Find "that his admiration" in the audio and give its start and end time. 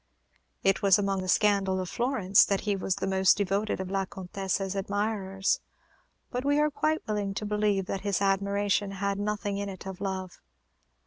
7.85-8.93